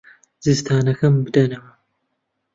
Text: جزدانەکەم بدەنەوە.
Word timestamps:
جزدانەکەم 0.43 1.15
بدەنەوە. 1.25 1.71